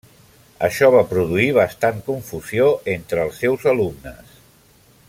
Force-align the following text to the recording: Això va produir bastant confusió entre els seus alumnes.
Això 0.67 0.87
va 0.95 1.03
produir 1.11 1.45
bastant 1.57 2.01
confusió 2.09 2.73
entre 2.95 3.23
els 3.27 3.39
seus 3.45 3.69
alumnes. 3.75 4.35